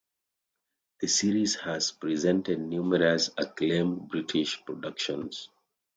[1.01, 5.49] The series has presented numerous acclaimed British productions.